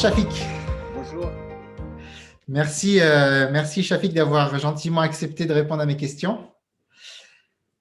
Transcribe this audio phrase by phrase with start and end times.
[0.00, 0.46] Shafik.
[0.94, 1.30] Bonjour.
[2.48, 6.50] Merci, euh, merci Shafik d'avoir gentiment accepté de répondre à mes questions.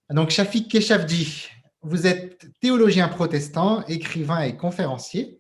[0.10, 1.48] Donc Shafik Keshavji,
[1.82, 5.40] vous êtes théologien protestant, écrivain et conférencier.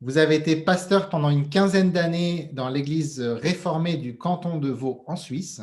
[0.00, 5.04] Vous avez été pasteur pendant une quinzaine d'années dans l'église réformée du canton de Vaud
[5.06, 5.60] en Suisse.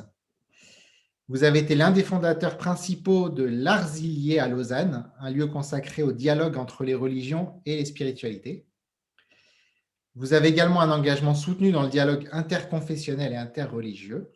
[1.29, 6.11] Vous avez été l'un des fondateurs principaux de l'Arzilier à Lausanne, un lieu consacré au
[6.11, 8.67] dialogue entre les religions et les spiritualités.
[10.15, 14.31] Vous avez également un engagement soutenu dans le dialogue interconfessionnel et interreligieux.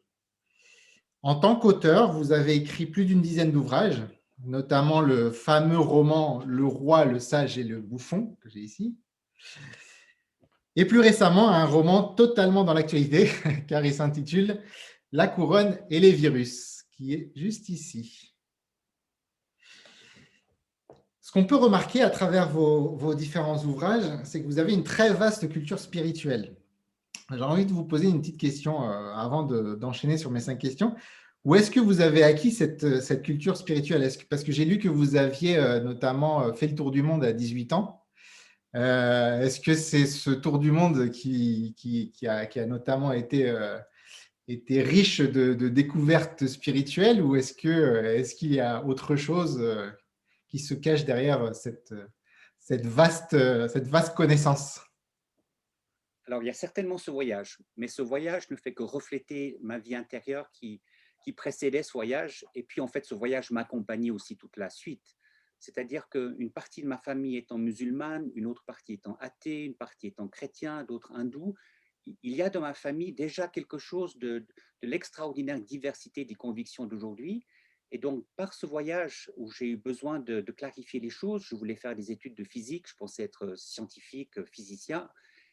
[1.22, 4.02] En tant qu'auteur, vous avez écrit plus d'une dizaine d'ouvrages,
[4.44, 8.98] notamment le fameux roman Le roi, le sage et le bouffon, que j'ai ici.
[10.76, 13.30] Et plus récemment, un roman totalement dans l'actualité,
[13.68, 14.64] car il s'intitule
[15.12, 18.36] La couronne et les virus, qui est juste ici.
[21.22, 25.14] Ce qu'on peut remarquer à travers vos, différents ouvrages, c'est que vous avez une très
[25.14, 26.56] vaste culture spirituelle.
[27.32, 30.96] J'ai envie de vous poser une petite question euh, avant d'enchaîner sur mes cinq questions.
[31.46, 34.10] Où est-ce que vous avez acquis cette, cette culture spirituelle?
[34.32, 37.24] Parce que j'ai lu que vous aviez euh, notamment euh, fait le tour du monde
[37.24, 38.02] à 18 ans.
[38.74, 41.76] est-ce que c'est ce tour du monde qui,
[42.28, 43.54] a, notamment été,
[44.48, 49.62] riche de, découvertes spirituelles ou est-ce qu'il y a autre chose
[50.48, 51.94] qui se cache derrière cette,
[52.60, 53.32] cette, vaste,
[53.68, 54.82] cette vaste connaissance
[56.26, 59.78] Alors, il y a certainement ce voyage, mais ce voyage ne fait que refléter ma
[59.78, 60.82] vie intérieure qui,
[61.24, 62.46] qui précédait ce voyage.
[62.56, 65.18] Et puis, en fait, ce voyage m'accompagnait aussi toute la suite.
[65.60, 70.08] C'est-à-dire qu'une partie de ma famille étant musulmane, une autre partie étant athée, une partie
[70.08, 71.56] étant chrétien, d'autres hindous,
[72.24, 74.46] il y a dans ma famille déjà quelque chose de
[74.82, 77.46] l'extraordinaire diversité des convictions d'aujourd'hui
[77.92, 81.76] et donc, par ce voyage où j'ai eu besoin de, clarifier les choses, je voulais
[81.76, 85.10] faire des études de physique, je pensais être scientifique, physicien.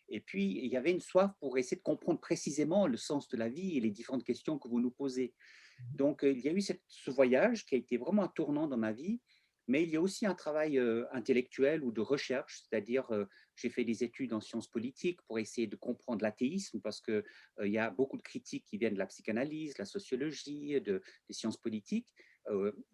[0.09, 3.37] Et puis, il y avait une soif pour essayer de comprendre précisément le sens de
[3.37, 5.33] la vie et les différentes questions que vous nous posez.
[5.79, 5.97] Mmh.
[5.97, 8.93] Donc, il y a eu ce voyage qui a été vraiment un tournant dans ma
[8.93, 9.21] vie,
[9.67, 10.81] mais il y a aussi un travail
[11.13, 13.09] intellectuel ou de recherche, c'est-à-dire
[13.57, 17.25] j'ai fait des études en sciences politiques pour essayer de comprendre l'athéisme, parce qu'il
[17.63, 21.03] il y a beaucoup de critiques qui viennent de la psychanalyse, de la sociologie, de,
[21.29, 22.15] des sciences politiques.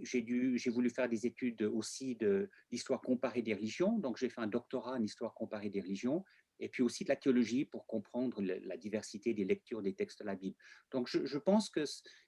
[0.01, 2.17] j'ai voulu faire des études aussi
[2.71, 6.25] d'histoire comparée des religions, donc j'ai fait un doctorat en histoire comparée des religions,
[6.61, 10.27] et puis aussi de la théologie pour comprendre la diversité des lectures des textes de
[10.27, 10.57] la Bible.
[10.91, 11.87] Donc je, pense qu'il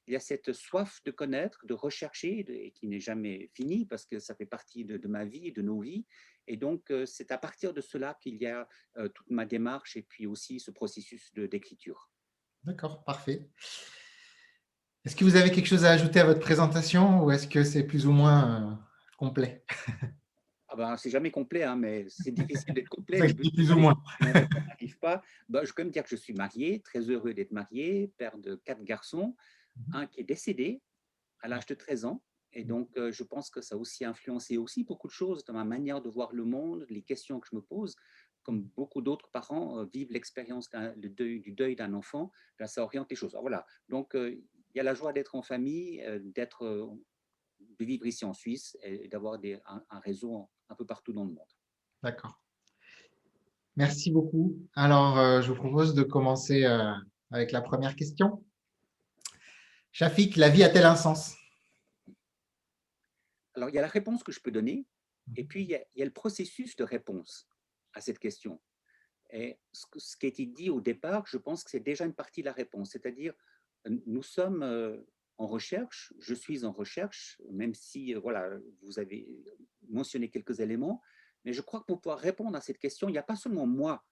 [0.08, 4.18] y a cette soif de connaître, de rechercher, et qui n'est jamais finie parce que
[4.18, 6.06] ça fait partie de, ma vie de nos vies.
[6.48, 9.96] Et donc euh, c'est à partir de cela qu'il y a euh, toute ma démarche
[9.96, 12.10] et puis aussi ce processus d'écriture.
[12.64, 13.48] D'accord, parfait.
[15.04, 17.84] Est-ce que vous avez quelque chose à ajouter à votre présentation ou est-ce que c'est
[17.84, 18.74] plus ou moins euh,
[19.18, 19.64] complet?
[20.72, 23.18] ah ben, c'est jamais complet, hein, mais c'est difficile d'être complet.
[23.54, 24.02] plus ou moins.
[25.02, 25.22] pas.
[25.50, 28.54] Ben, je peux me dire que je suis marié, très heureux d'être marié, père de
[28.54, 29.36] quatre garçons,
[29.76, 29.94] mhm.
[29.94, 30.80] un qui est décédé
[31.40, 32.22] à l'âge de 13 ans.
[32.54, 35.54] Et donc, euh, je pense que ça a aussi influencé aussi beaucoup de choses dans
[35.54, 37.96] ma manière de voir le monde, les questions que je me pose.
[38.42, 43.16] Comme beaucoup d'autres parents euh, vivent l'expérience du deuil d'un enfant, ben, ça oriente les
[43.16, 43.36] choses.
[43.40, 43.66] voilà.
[43.88, 44.32] Donc, euh,
[44.74, 46.64] il y a la joie d'être en famille, d'être
[47.78, 51.30] de vivre ici en Suisse et d'avoir un, un, réseau un peu partout dans le
[51.30, 51.52] monde.
[52.02, 52.42] D'accord.
[53.76, 54.58] Merci beaucoup.
[54.74, 56.92] Alors, euh, je vous propose de commencer euh,
[57.30, 58.44] avec la première question.
[59.92, 61.36] Shafik, la vie a-t-elle un sens?
[63.54, 64.86] Alors, il y a la réponse que je peux donner,
[65.36, 67.46] et puis il y, a, le processus de réponse
[67.94, 68.60] à cette question.
[69.30, 72.40] Et ce, qui a été dit au départ, je pense que c'est déjà une partie
[72.40, 73.34] de la réponse, c'est-à-dire
[74.06, 74.98] nous sommes euh,
[75.38, 78.50] en recherche, je suis en recherche, même si voilà,
[78.82, 79.26] vous avez
[79.88, 81.00] mentionné quelques éléments,
[81.44, 83.66] mais je crois que pour pouvoir répondre à cette question, il n'y a pas seulement
[83.66, 84.04] moi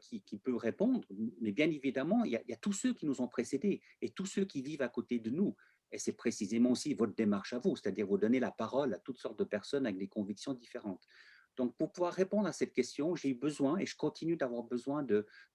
[0.00, 1.06] qui, qui, peut répondre,
[1.40, 4.44] mais bien évidemment, il y, a, tous ceux qui nous ont précédés et tous ceux
[4.44, 5.54] qui vivent à côté de nous.
[5.92, 9.18] Et c'est précisément aussi votre démarche à vous, c'est-à-dire vous donner la parole à toutes
[9.18, 11.06] sortes de personnes avec des convictions différentes.
[11.56, 15.04] Donc, pour pouvoir répondre à cette question, j'ai eu besoin, et je continue d'avoir besoin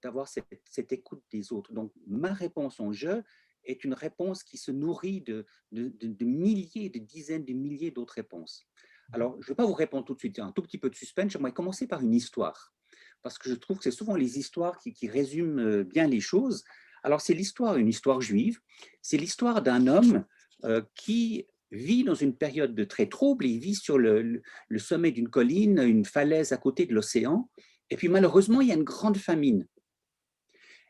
[0.02, 1.72] d'avoir cette, écoute des autres.
[1.72, 3.24] Donc, ma réponse en jeu,
[3.64, 8.66] est une réponse qui se nourrit de, de, milliers, de dizaines de milliers d'autres réponses.
[9.10, 9.14] Mmh.
[9.14, 10.94] Alors, je ne vais pas vous répondre tout de suite, un tout petit peu de
[10.94, 12.74] suspense, j'aimerais commencer par une histoire,
[13.22, 16.20] parce que je trouve que c'est souvent les histoires qui, qui, résument euh, bien les
[16.20, 16.64] choses.
[17.02, 18.60] Alors, c'est l'histoire, une histoire juive,
[19.02, 20.24] c'est l'histoire d'un homme
[20.64, 25.10] euh, qui vit dans une période de très trouble, il vit sur le, le sommet
[25.10, 27.50] d'une colline, une falaise à côté de l'océan,
[27.90, 29.66] et puis malheureusement, il y a une grande famine.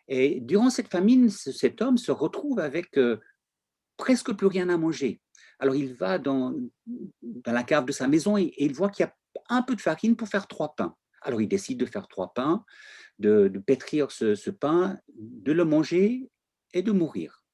[0.08, 3.20] Et durant cette famine, cet homme se retrouve avec euh,
[3.96, 5.20] presque plus rien à manger.
[5.58, 6.54] Alors il va dans,
[7.22, 9.14] dans la cave de sa maison et, il voit qu'il y a
[9.48, 10.94] un peu de farine pour faire trois pains.
[11.22, 12.64] Alors il décide de faire trois pains,
[13.18, 16.28] de, pétrir ce, pain, de le manger
[16.72, 17.44] et de mourir.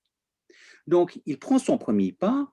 [0.86, 2.50] Donc il prend son premier pain,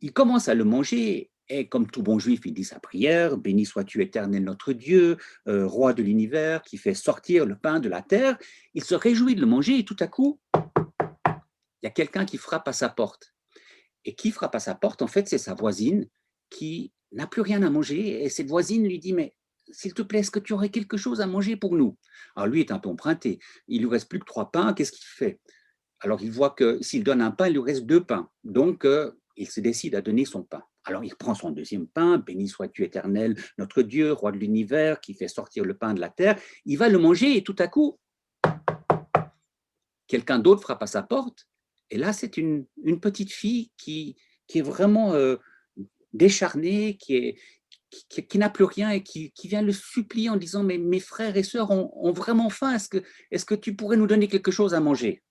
[0.00, 3.64] il commence à le manger et comme tout bon juif, il dit sa prière, béni
[3.64, 5.16] sois-tu éternel notre Dieu,
[5.46, 8.36] euh, roi de l'univers, qui fait sortir le pain de la terre.
[8.74, 12.36] Il se réjouit de le manger et tout à coup, il y a quelqu'un qui
[12.36, 13.34] frappe à sa porte.
[14.04, 16.08] Et qui frappe à sa porte, en fait, c'est sa voisine
[16.50, 18.24] qui n'a plus rien à manger.
[18.24, 19.34] Et cette voisine lui dit, mais
[19.70, 21.96] s'il te plaît, est-ce que tu aurais quelque chose à manger pour nous?
[22.34, 23.38] Alors lui est un peu emprunté.
[23.68, 24.74] Il lui reste plus que trois pains.
[24.74, 25.40] Qu'est-ce qu'il fait?
[26.00, 28.30] Alors il voit que s'il donne un pain, il lui reste deux pains.
[28.44, 30.62] Donc euh, il se décide à donner son pain.
[30.86, 35.14] Alors il prend son deuxième pain, béni sois-tu éternel, notre Dieu, roi de l'univers, qui
[35.14, 36.40] fait sortir le pain de la terre.
[36.64, 37.98] Il va le manger et tout à coup,
[40.06, 41.46] quelqu'un d'autre frappe à sa porte
[41.90, 42.66] et là, c'est une,
[43.00, 44.16] petite fille qui,
[44.54, 45.36] est vraiment euh,
[46.12, 47.36] décharnée, qui,
[48.34, 51.70] n'a plus rien et qui, vient le supplier en disant Mais mes frères et sœurs
[51.70, 55.22] ont, vraiment faim, est-ce que, est que tu pourrais nous donner quelque chose à manger?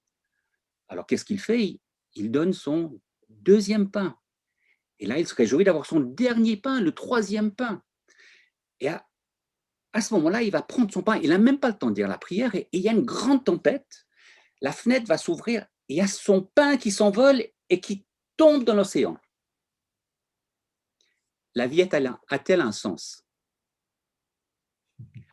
[0.87, 1.79] Alors, qu'est-ce qu'il fait?
[2.15, 2.99] Il, donne son
[3.29, 4.15] deuxième pain.
[4.99, 7.83] Et là, il se réjouit d'avoir son dernier pain, le troisième pain.
[8.79, 9.05] Et à,
[9.93, 11.17] à ce moment-là, il va prendre son pain.
[11.17, 12.55] Il n'a même pas le temps de dire la prière.
[12.55, 14.05] et il y a une grande tempête.
[14.61, 18.05] La fenêtre va s'ouvrir il y a son pain qui s'envole et qui
[18.37, 19.17] tombe dans l'océan.
[21.53, 23.23] La vie a-t-elle un sens?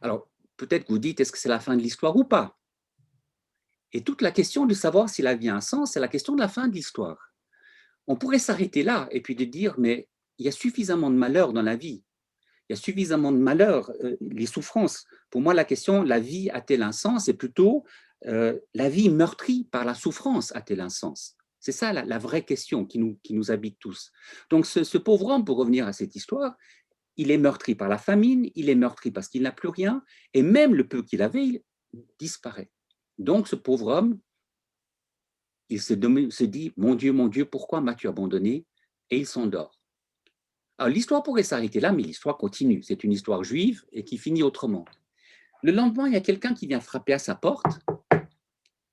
[0.00, 2.58] Alors, peut-être que vous dites, est-ce que c'est la fin de l'histoire ou pas?
[3.92, 6.34] Et toute la question de savoir si la vie a un sens, c'est la question
[6.34, 7.31] de la fin de l'histoire.
[8.06, 10.08] On pourrait s'arrêter là et puis de dire, mais
[10.38, 12.02] il y a suffisamment de malheur dans la vie.
[12.68, 15.04] Il y a suffisamment de malheur, euh, les souffrances.
[15.30, 17.84] Pour moi, la question, la vie a-t-elle un sens C'est plutôt
[18.26, 21.36] euh, la vie meurtrie par la souffrance a-t-elle un sens?
[21.58, 24.10] C'est ça la, vraie question qui nous, qui nous habite tous.
[24.50, 26.56] Donc ce, pauvre homme, pour revenir à cette histoire,
[27.16, 30.02] il est meurtri par la famine, il est meurtri parce qu'il n'a plus rien,
[30.34, 31.62] et même le peu qu'il avait, il
[32.18, 32.70] disparaît.
[33.18, 34.18] Donc ce pauvre homme,
[35.72, 38.66] il se, dit, mon Dieu, mon Dieu, pourquoi m'as-tu abandonné?
[39.10, 39.78] Et il s'endort.
[40.78, 42.82] Alors l'histoire pourrait s'arrêter là, mais l'histoire continue.
[42.82, 44.84] C'est une histoire juive et qui finit autrement.
[45.62, 47.80] Le lendemain, il y a quelqu'un qui vient frapper à sa porte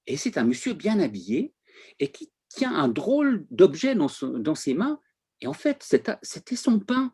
[0.08, 1.54] et c'est un monsieur bien habillé
[2.00, 5.00] et qui tient un drôle d'objet dans, ses mains.
[5.42, 5.84] Et en fait,
[6.22, 7.14] c'était son pain.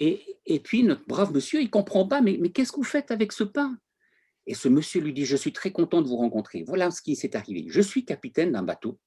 [0.00, 3.44] Et, puis notre brave monsieur, il comprend pas, mais qu'est-ce que vous faites avec ce
[3.44, 3.78] pain?
[4.48, 6.64] Et ce monsieur lui dit, je suis très content de vous rencontrer.
[6.66, 7.66] Voilà ce qui s'est arrivé.
[7.68, 8.98] Je suis capitaine d'un bateau.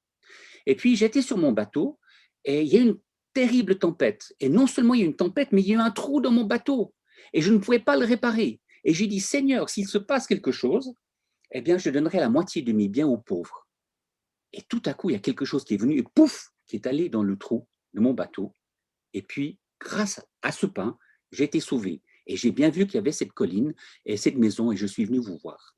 [0.67, 1.99] Et puis j'étais sur mon bateau
[2.45, 2.99] et il y a une
[3.33, 4.33] terrible tempête.
[4.39, 6.29] Et non seulement il y a une tempête, mais il y a un trou dans
[6.29, 6.93] mon bateau.
[7.33, 8.61] Et je ne pouvais pas le réparer.
[8.83, 10.93] Et j'ai dit, Seigneur, s'il se passe quelque chose,
[11.51, 13.67] eh bien, je donnerai la moitié de mes biens aux pauvres.
[14.53, 16.75] Et tout à coup, il y a quelque chose qui est venu et pouf, qui
[16.75, 18.53] est allé dans le trou de mon bateau.
[19.13, 20.99] Et puis, grâce à ce pain,
[21.31, 22.03] j'ai été sauvé.
[22.27, 23.73] Et j'ai bien vu qu'il y avait cette colline
[24.05, 25.75] et cette maison et je suis venu vous voir.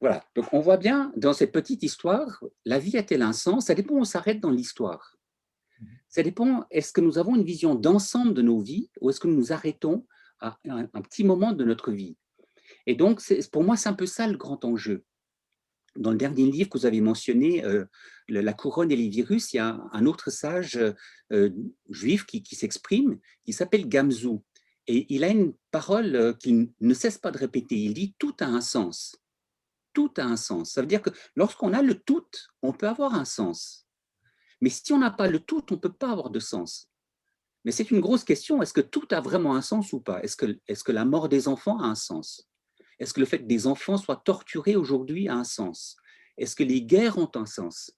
[0.00, 3.66] Voilà, donc on voit bien dans cette petite histoire, la vie a-t-elle un sens?
[3.66, 5.16] Ça dépend où on s'arrête dans l'histoire.
[6.08, 9.28] Ça dépend, est-ce que nous avons une vision d'ensemble de nos vies ou est-ce que
[9.28, 10.06] nous nous arrêtons
[10.40, 12.16] à un, petit moment de notre vie?
[12.86, 13.20] Et donc,
[13.52, 15.04] pour moi, c'est un peu ça le grand enjeu.
[15.96, 17.84] Dans le dernier livre que vous avez mentionné, euh,
[18.28, 20.78] La couronne et les virus, il y a un autre sage
[21.32, 21.50] euh,
[21.88, 24.44] juif qui, s'exprime, qui s'appelle Gamzou.
[24.88, 27.76] Et il a une parole euh, qu'il ne cesse pas de répéter.
[27.76, 29.16] Il dit Tout a un sens.
[29.92, 30.72] Tout a un sens.
[30.72, 32.26] Ça veut dire que lorsqu'on a le tout,
[32.62, 33.86] on peut avoir un sens.
[34.60, 36.90] Mais si on n'a pas le tout, on ne peut pas avoir de sens.
[37.64, 38.62] Mais c'est une grosse question.
[38.62, 40.22] Est-ce que tout a vraiment un sens ou pas?
[40.22, 42.48] Est-ce que, est que la mort des enfants a un sens?
[42.98, 45.96] Est-ce que le fait que des enfants soient torturés aujourd'hui a un sens?
[46.38, 47.92] Est-ce que les guerres ont un sens?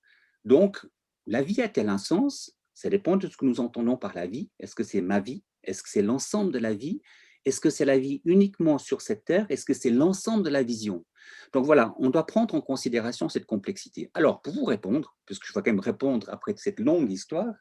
[0.44, 0.85] Donc,
[1.26, 2.52] la vie a-t-elle un sens?
[2.75, 4.50] Ça dépend de ce que nous entendons par la vie.
[4.59, 5.44] Est-ce que c'est ma vie?
[5.64, 7.00] Est-ce que c'est l'ensemble de la vie?
[7.44, 9.46] Est-ce que c'est la vie uniquement sur cette terre?
[9.48, 11.04] Est-ce que c'est l'ensemble de la vision?
[11.52, 14.10] Donc voilà, on doit prendre en considération cette complexité.
[14.14, 17.54] Alors, pour vous répondre, puisque je vais quand même répondre après cette longue histoire,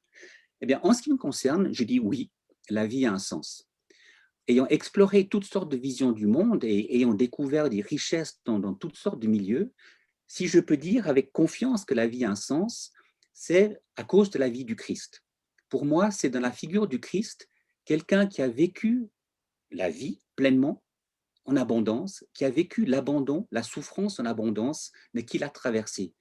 [0.62, 2.32] eh bien, en ce qui me concerne, je dis oui,
[2.70, 3.70] la vie a un sens
[4.50, 8.98] ayant exploré toutes sortes de visions du monde et ayant découvert des richesses dans, toutes
[8.98, 9.72] sortes de milieux,
[10.28, 12.92] si je peux dire avec confiance que la vie a un sens,
[13.32, 15.24] c'est à cause de la vie du Christ.
[15.70, 17.48] Pour moi, c'est dans la figure du Christ,
[17.90, 19.10] quelqu'un qui a vécu
[19.72, 20.84] la vie pleinement,
[21.46, 26.14] en abondance, qui a vécu l'abandon, la souffrance en abondance, mais qui l'a traversé.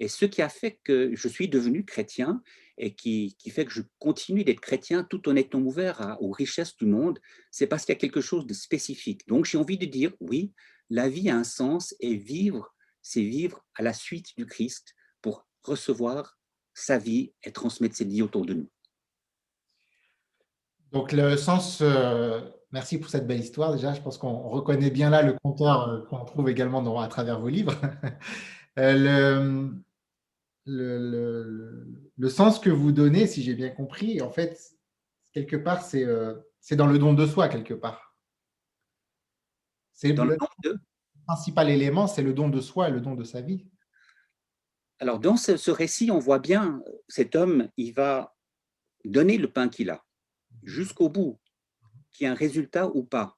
[0.00, 2.42] Et ce qui a fait que je suis devenu chrétien
[2.76, 6.86] et qui, fait que je continue d'être chrétien tout en étant ouvert aux richesses du
[6.86, 7.20] monde,
[7.52, 9.24] c'est parce qu'il y a quelque chose de spécifique.
[9.28, 10.52] Donc j'ai envie de dire, oui,
[10.90, 15.46] la vie a un sens et vivre, c'est vivre à la suite du Christ pour
[15.62, 16.36] recevoir
[16.74, 18.70] sa vie et transmettre cette vie autour de nous.
[20.92, 23.94] Donc, le sens, euh, merci pour cette belle histoire déjà.
[23.94, 27.40] Je pense qu'on reconnaît bien là le compteur euh, qu'on trouve également dans, à travers
[27.40, 27.74] vos livres.
[28.78, 29.68] Euh,
[30.64, 34.58] le, le, sens que vous donnez, si j'ai bien compris, en fait,
[35.34, 36.06] quelque part, c'est
[36.74, 38.16] dans le don de soi, quelque part.
[39.92, 40.78] C'est le, le
[41.26, 43.66] principal élément, c'est le don de soi et le don de sa vie.
[45.00, 48.34] Alors, dans ce, récit, on voit bien cet homme, il va
[49.04, 50.02] donner le pain qu'il a
[50.62, 51.40] jusqu'au bout,
[52.10, 53.36] qu'il y ait un résultat ou pas.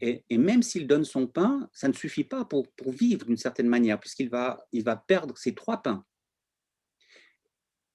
[0.00, 3.98] Et, même s'il donne son pain, ça ne suffit pas pour, vivre d'une certaine manière,
[3.98, 6.04] puisqu'il va, il va perdre ses trois pains.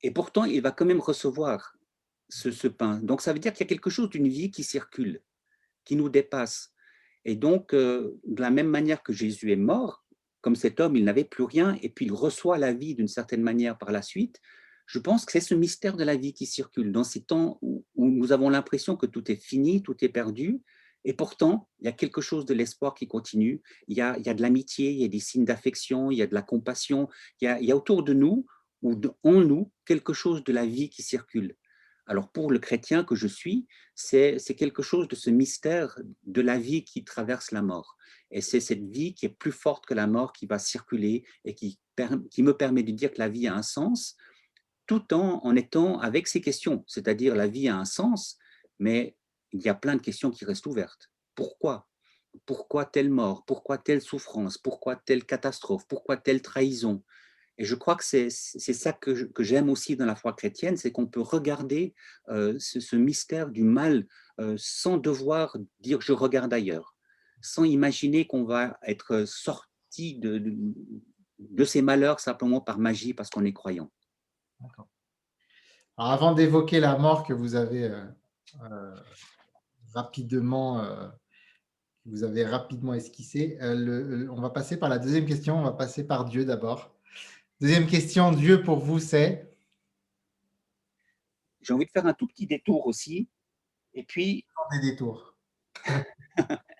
[0.01, 1.75] Et pourtant, il va quand même recevoir
[2.27, 2.99] ce, ce pain.
[3.03, 5.21] Donc, ça veut dire qu'il y a quelque chose d'une vie qui circule,
[5.85, 6.73] qui nous dépasse.
[7.23, 10.03] Et donc, euh, de la même manière que Jésus est mort,
[10.41, 13.43] comme cet homme, il n'avait plus rien, et puis il reçoit la vie d'une certaine
[13.43, 14.41] manière par la suite,
[14.91, 17.85] je pense que c'est ce mystère de la vie qui circule dans ces temps où,
[17.95, 20.61] nous avons l'impression que tout est fini, tout est perdu,
[21.05, 24.41] et pourtant, il y a quelque chose de l'espoir qui continue, il y a, de
[24.41, 27.07] l'amitié, il y a des signes d'affection, il y a de la compassion,
[27.39, 28.45] il y a, autour de nous,
[28.81, 31.55] ou en nous, quelque chose de la vie qui circule.
[32.05, 36.59] Alors pour le chrétien que je suis, c'est quelque chose de ce mystère de la
[36.59, 37.95] vie qui traverse la mort.
[38.29, 41.55] Et c'est cette vie qui est plus forte que la mort qui va circuler et
[41.55, 41.79] qui
[42.39, 44.17] me permet de dire que la vie a un sens,
[44.87, 46.83] tout en, en étant avec ces questions.
[46.87, 48.37] C'est-à-dire la vie a un sens,
[48.79, 49.15] mais
[49.51, 51.09] il y a plein de questions qui restent ouvertes.
[51.35, 51.87] Pourquoi?
[52.45, 53.43] Pourquoi telle mort?
[53.45, 54.57] Pourquoi telle souffrance?
[54.57, 55.85] Pourquoi telle catastrophe?
[55.87, 57.03] Pourquoi telle trahison?
[57.57, 61.05] Et je crois que c'est ça que j'aime aussi dans la foi chrétienne, c'est qu'on
[61.05, 61.93] peut regarder
[62.29, 64.07] euh, ce, mystère du mal
[64.39, 66.95] euh, sans devoir dire je regarde ailleurs,
[67.41, 70.41] sans imaginer qu'on va être sorti de,
[71.37, 73.91] de, ces malheurs simplement par magie parce qu'on est croyant.
[75.97, 77.91] Alors avant d'évoquer la mort que vous avez
[78.61, 78.95] euh,
[79.93, 81.11] rapidement
[82.05, 86.25] vous avez rapidement esquissé, on va passer par la deuxième question, on va passer par
[86.25, 86.95] Dieu d'abord.
[87.59, 89.53] Deuxième question, Dieu pour vous, c'est?
[91.61, 93.29] J'ai envie de faire un tout petit détour aussi.
[93.93, 94.47] Et puis.
[94.71, 95.35] Des détours.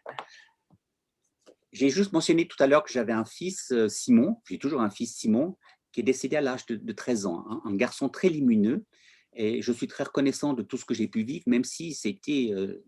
[1.72, 4.90] J'ai juste mentionné tout à l'heure que j'avais un fils, euh, Simon, j'ai toujours un
[4.90, 5.58] fils, Simon,
[5.92, 8.86] qui est décédé à l'âge de, 13 ans, hein, un garçon très lumineux.
[9.34, 12.50] Et je suis très reconnaissant de tout ce que j'ai pu vivre, même si c'était
[12.52, 12.84] euh,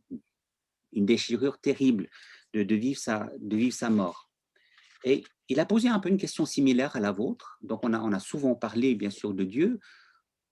[0.92, 2.10] une déchirure terrible
[2.54, 4.30] de, vivre sa, de vivre sa mort.
[5.06, 7.58] Et il a posé un peu une question similaire à la vôtre.
[7.62, 9.80] Donc, on a, on a souvent parlé, bien sûr, de Dieu.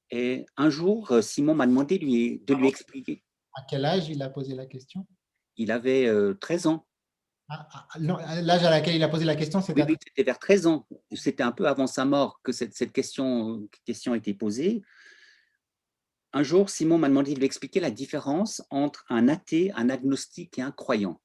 [0.10, 3.24] Et un jour, euh, Simon m'a demandé de lui, de lui expliquer.
[3.53, 5.05] À quel âge il a posé la question?
[5.58, 6.88] Il avait 13 euh, ans.
[7.53, 10.88] Ah, ah, l'âge à laquelle il a posé la question, c'était oui, vers 13 ans.
[11.12, 14.84] C'était un peu avant sa mort que cette, cette question, question a été posée.
[16.31, 20.60] Un jour, Simon m'a demandé de lui expliquer la différence entre un athée, un agnostique
[20.60, 21.22] et un croyant.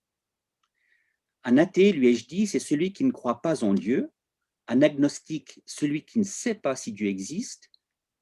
[1.45, 4.11] Un athée, lui ai-je dit, c'est celui qui ne croit pas en Dieu,
[4.67, 7.71] un agnostique, celui qui ne sait pas si Dieu existe,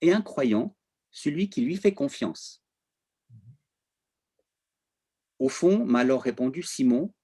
[0.02, 0.76] et un croyant,
[1.10, 2.62] celui qui lui fait confiance.
[5.38, 7.14] Au fond, m'a alors répondu Simon,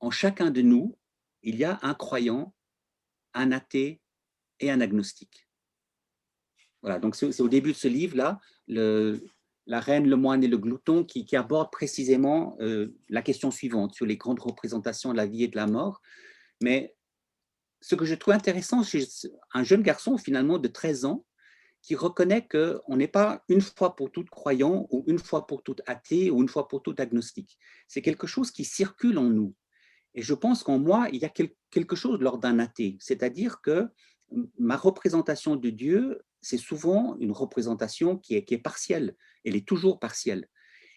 [0.00, 0.96] en chacun de nous,
[1.42, 2.54] il y a un croyant,
[3.34, 4.00] un athée
[4.60, 5.48] et un agnostique.
[6.82, 11.04] Voilà, donc c'est au début de ce livre-là, la reine, le moine et le glouton,
[11.04, 15.48] qui, aborde précisément euh, la question suivante sur les grandes représentations de la vie et
[15.48, 16.00] de la mort.
[16.62, 16.96] Mais
[17.80, 19.06] ce que je trouve intéressant, c'est
[19.54, 21.24] un jeune garçon finalement de 13 ans
[21.82, 25.82] qui reconnaît qu'on n'est pas une fois pour toutes croyant ou une fois pour toutes
[25.86, 27.58] athée ou une fois pour toutes agnostique.
[27.86, 29.54] C'est quelque chose qui circule en nous.
[30.18, 31.32] Et je pense qu'en moi, il y a
[31.70, 33.86] quelque chose lors d'un athée, c'est-à-dire que
[34.58, 40.48] ma représentation de Dieu, c'est souvent une représentation qui est, partielle, elle est toujours partielle.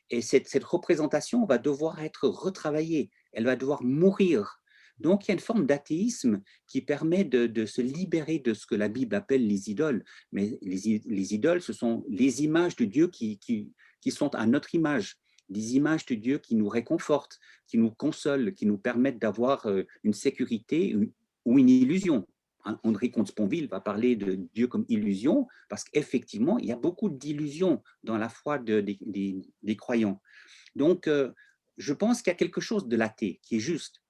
[0.09, 4.59] Et cette, représentation va devoir être retravaillée, elle va devoir mourir.
[4.97, 8.73] Donc il y a une forme d'athéisme qui permet de, se libérer de ce que
[8.73, 10.03] la Bible appelle les idoles.
[10.31, 13.71] Mais les, les idoles, ce sont les images de Dieu qui
[14.09, 15.20] sont à notre image
[15.51, 19.83] des images de Dieu qui nous réconfortent, qui nous consolent, qui nous permettent d'avoir euh,
[20.03, 20.95] une sécurité
[21.45, 22.27] ou une illusion.
[22.83, 27.81] André Comte-Sponville va parler de Dieu comme illusion, parce qu'effectivement, il y a beaucoup d'illusions
[28.03, 30.21] dans la foi des, croyants.
[30.75, 31.31] Donc, euh,
[31.77, 34.01] je pense qu'il y a quelque chose de l'athée qui est juste.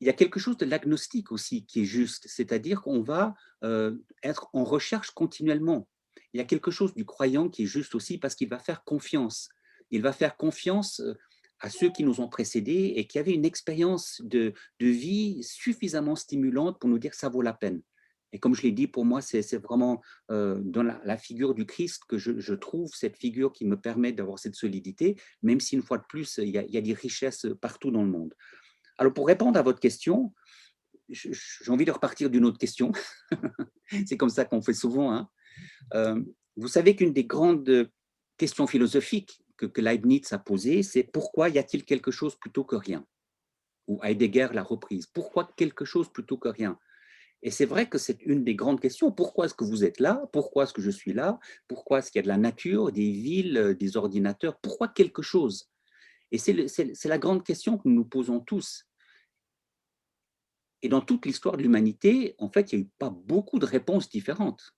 [0.00, 3.96] Il y a quelque chose de l'agnostique aussi qui est juste, c'est-à-dire qu'on va euh,
[4.24, 5.88] être en recherche continuellement.
[6.32, 8.82] Il y a quelque chose du croyant qui est juste aussi parce qu'il va faire
[8.82, 9.48] confiance.
[9.92, 11.14] Il va faire confiance euh,
[11.60, 16.16] à ceux qui nous ont précédés et qui avaient une expérience de, de vie suffisamment
[16.16, 17.82] stimulante pour nous dire que ça vaut la peine
[18.32, 22.02] Et comme je l'ai dit, pour moi, c'est vraiment euh, dans la, figure du Christ
[22.08, 25.98] que je, trouve cette figure qui me permet d'avoir cette solidité, même si une fois
[25.98, 28.34] de plus, il y, a, des richesses partout dans le monde.
[28.98, 30.34] Alors, pour répondre à votre question,
[31.08, 32.90] j'ai envie de repartir d'une autre question.
[34.06, 35.12] c'est comme ça qu'on fait souvent.
[35.12, 35.28] Hein.
[35.94, 36.20] Euh,
[36.56, 37.88] vous savez qu'une des grandes
[38.36, 43.06] questions philosophiques que, Leibniz a posées, c'est pourquoi y a-t-il quelque chose plutôt que rien?
[43.88, 45.06] Ou Heidegger l'a reprise.
[45.06, 46.78] Pourquoi quelque chose plutôt que rien?
[47.42, 49.10] Et c'est vrai que c'est une des grandes questions.
[49.10, 50.28] Pourquoi est-ce que vous êtes là?
[50.32, 51.40] Pourquoi est-ce que je suis là?
[51.66, 54.60] Pourquoi est-ce qu'il y a de la nature, des villes, euh, des ordinateurs?
[54.60, 55.68] Pourquoi quelque chose?
[56.30, 58.86] Et c'est la grande question que nous nous posons tous.
[60.80, 63.66] Et dans toute l'histoire de l'humanité, en fait, il n'y a eu pas beaucoup de
[63.66, 64.74] réponses différentes.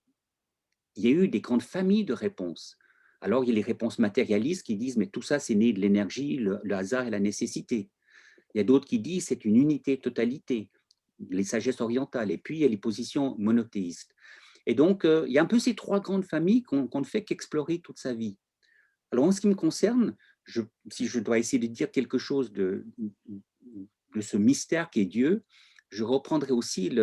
[0.97, 2.77] Il y a eu des grandes familles de réponses.
[3.25, 5.81] Alors, il y a les réponses matérialistes qui disent, mais tout ça, c'est né de
[5.81, 7.89] l'énergie, le, hasard et la nécessité.
[8.55, 10.69] Il y a d'autres qui disent, c'est une unité, totalité
[11.31, 14.15] les sagesses orientales, et puis il y a les positions monothéistes.
[14.67, 17.25] Et donc, euh, il y a un peu ces trois grandes familles qu'on ne fait
[17.25, 18.37] qu'explorer toute sa vie.
[19.11, 20.15] Alors, en ce qui me concerne,
[20.91, 22.85] si je dois essayer de dire quelque chose de,
[24.21, 25.45] ce mystère qui est Dieu,
[25.89, 26.95] je reprendrai aussi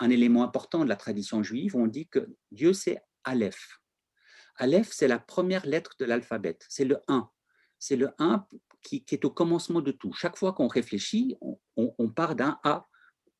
[0.00, 1.76] un élément important de la tradition juive.
[1.76, 3.78] On dit que Dieu, c'est Aleph.
[4.56, 7.30] Aleph, c'est la première lettre de l'alphabet, c'est le 1.
[7.78, 8.46] C'est le 1
[8.82, 10.12] qui, est au commencement de tout.
[10.12, 11.36] Chaque fois qu'on réfléchit,
[11.76, 12.86] on, part d'un A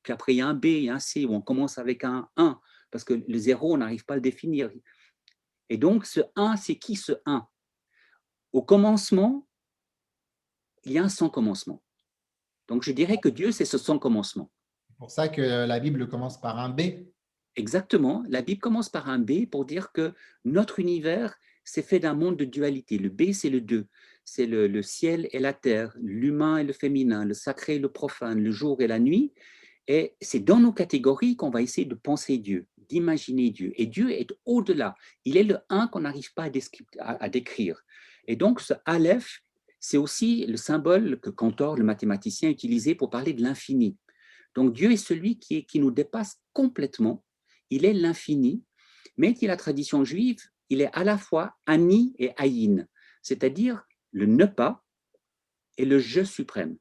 [0.06, 2.60] puis après il y a un B, un C, où on commence avec un 1,
[2.92, 4.70] parce que le 0, on n'arrive pas à le définir.
[5.68, 7.44] Et donc, ce 1, c'est qui ce 1
[8.52, 9.48] Au commencement,
[10.84, 11.82] il y a un sans commencement.
[12.68, 14.48] Donc, je dirais que Dieu, c'est ce sans commencement.
[14.90, 17.08] C'est pour ça que la Bible commence par un B.
[17.56, 18.22] Exactement.
[18.28, 20.12] La Bible commence par un B pour dire que
[20.44, 22.98] notre univers, c'est fait d'un monde de dualité.
[22.98, 23.86] Le B, c'est le 2.
[24.24, 28.42] C'est le, ciel et la terre, l'humain et le féminin, le sacré et le profane,
[28.42, 29.32] le jour et la nuit.
[29.88, 33.72] Et c'est dans nos catégories qu'on va essayer de penser Dieu, d'imaginer Dieu.
[33.76, 34.94] Et Dieu est au-delà.
[35.24, 36.50] Il est le un qu'on n'arrive pas
[36.98, 37.84] à, décrire.
[38.26, 39.42] Et donc, ce Aleph,
[39.78, 43.96] c'est aussi le symbole que Cantor, le mathématicien, utilisait pour parler de l'infini.
[44.56, 47.22] Donc, Dieu est celui qui nous dépasse complètement.
[47.70, 48.62] Il est l'infini.
[49.16, 52.86] Mais dit la tradition juive, il est à la fois Ani et Aïn,
[53.22, 54.84] c'est-à-dire le ne pas
[55.78, 56.76] et le je suprême.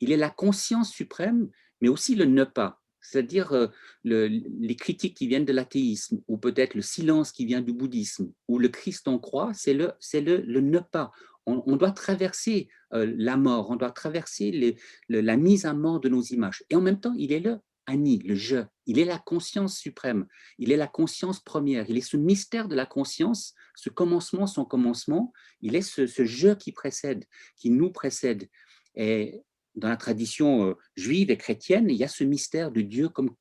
[0.00, 3.68] Il est la conscience suprême mais aussi le ne pas, c'est-à-dire euh,
[4.04, 8.58] les critiques qui viennent de l'athéisme, ou peut-être le silence qui vient du bouddhisme, ou
[8.58, 11.10] le Christ en croix, c'est le, le, le ne pas.
[11.46, 14.76] On, doit traverser euh, la mort, on doit traverser
[15.08, 16.62] la mise à mort de nos images.
[16.70, 18.58] Et en même temps, il est le Ani, le je.
[18.86, 20.26] Il est la conscience suprême.
[20.58, 21.88] Il est la conscience première.
[21.88, 25.32] Il est ce mystère de la conscience, ce commencement, son commencement.
[25.60, 27.24] Il est ce, ce je qui précède,
[27.56, 28.48] qui nous précède.
[28.94, 29.42] Et
[29.74, 33.34] dans la tradition euh, juive et chrétienne, il y a ce mystère de Dieu comme,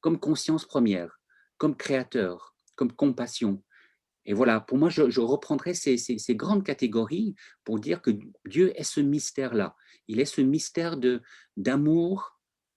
[0.00, 1.20] comme conscience première,
[1.56, 3.62] comme créateur, comme compassion.
[4.26, 8.10] Et voilà, pour moi, je, reprendrai ces, ces, ces, grandes catégories pour dire que
[8.46, 9.76] Dieu est ce mystère-là.
[10.08, 10.96] Il est ce mystère
[11.56, 12.33] d'amour,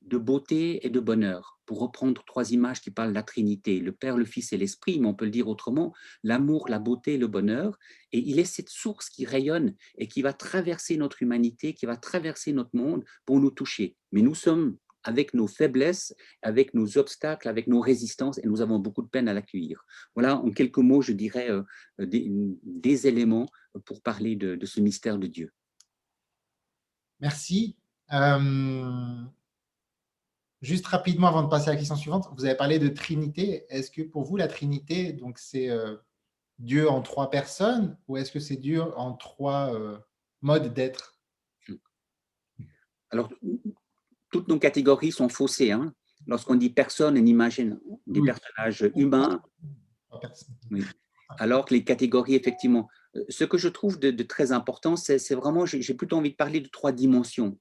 [0.07, 1.59] de beauté et de bonheur.
[1.65, 4.99] Pour reprendre trois images qui parlent de la Trinité, le Père, le Fils et l'Esprit,
[4.99, 5.93] mais on peut le dire autrement,
[6.23, 7.77] l'amour, la beauté et le bonheur.
[8.13, 11.97] Et il est cette source qui rayonne et qui va traverser notre humanité, qui va
[11.97, 13.97] traverser notre monde pour nous toucher.
[14.13, 18.79] Mais nous sommes avec nos faiblesses, avec nos obstacles, avec nos résistances, et nous avons
[18.79, 19.85] beaucoup de peine à l'accueillir.
[20.15, 21.63] Voilà, en quelques mots, je dirais euh,
[21.99, 23.47] des, éléments
[23.85, 25.51] pour parler de, ce mystère de Dieu.
[27.19, 27.77] Merci.
[28.11, 29.23] Euh,
[30.61, 33.65] Juste rapidement, avant de passer à la question suivante, vous avez parlé de Trinité.
[33.69, 35.95] Est-ce que pour vous, la Trinité, donc c'est euh,
[36.57, 39.97] Dieu en trois personnes ou est-ce que c'est Dieu en trois euh,
[40.41, 41.19] modes d'être?
[43.11, 43.31] Alors,
[44.31, 45.71] toutes nos catégories sont faussées.
[45.71, 45.93] Hein.
[46.25, 49.43] Lorsqu'on dit personne, on imagine des personnages humains.
[51.37, 55.67] Alors que les catégories, effectivement, euh, ce que je trouve de, très important, c'est vraiment,
[55.67, 57.59] j'ai plutôt envie de parler de trois dimensions.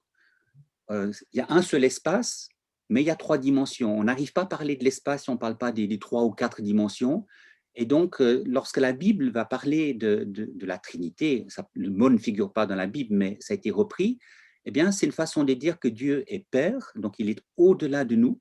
[0.88, 2.48] il y a un seul espace,
[2.88, 3.98] mais il y a trois dimensions.
[3.98, 6.30] On n'arrive pas à parler de l'espace si on ne parle pas des, trois ou
[6.30, 7.26] quatre dimensions.
[7.74, 10.26] Et donc, euh, lorsque la Bible va parler de,
[10.60, 14.18] la Trinité, le mot ne figure pas dans la Bible, mais ça a été repris,
[14.64, 18.04] eh bien, c'est une façon de dire que Dieu est Père, donc il est au-delà
[18.04, 18.40] de nous.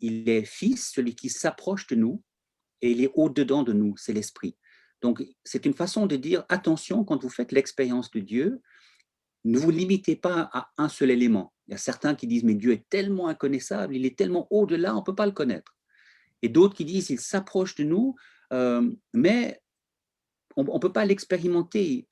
[0.00, 2.22] Il est Fils, celui qui s'approche de nous,
[2.82, 4.56] et il est au-dedans de nous, c'est l'Esprit.
[5.00, 8.60] Donc, c'est une façon de dire, attention, quand vous faites l'expérience de Dieu,
[9.44, 11.52] ne vous limitez pas à un seul élément.
[11.66, 14.94] Il y a certains qui disent, mais Dieu est tellement inconnaissable, il est tellement au-delà,
[14.94, 15.76] on ne peut pas le connaître.
[16.42, 18.14] Et d'autres qui disent, il s'approche de nous,
[18.52, 19.60] euh, mais
[20.56, 22.08] on ne peut pas l'expérimenter.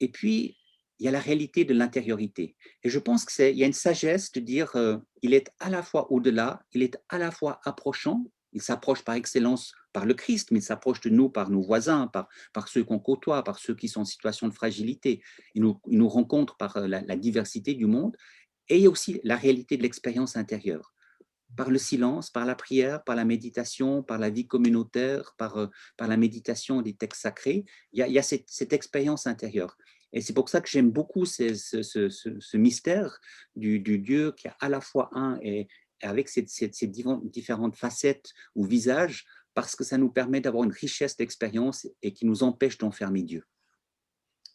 [0.00, 0.56] Et puis,
[0.98, 2.56] il y a la réalité de l'intériorité.
[2.82, 5.82] Et je pense qu'il y a une sagesse de dire euh, il est à la
[5.82, 10.50] fois au-delà, il est à la fois approchant, il s'approche par excellence par le Christ,
[10.50, 13.74] mais il s'approche de nous par nos voisins, par, par ceux qu'on côtoie, par ceux
[13.74, 15.22] qui sont en situation de fragilité.
[15.54, 18.14] Il nous, il nous rencontre par euh, la, diversité du monde.
[18.68, 20.92] Et il y a aussi la réalité de l'expérience intérieure
[21.56, 25.68] par le silence, par la prière, par la méditation, par la vie communautaire, par, euh,
[25.96, 27.64] par la méditation des textes sacrés.
[27.92, 29.76] Il y a, il y a cette, cette, expérience intérieure.
[30.12, 33.20] Et c'est pour ça que j'aime beaucoup ce, ce, mystère
[33.54, 35.68] du, du, Dieu qui est à la fois un et
[36.02, 41.86] avec ces différentes facettes ou visages, parce que ça nous permet d'avoir une richesse d'expérience
[42.02, 43.44] et qui nous empêche d'enfermer Dieu.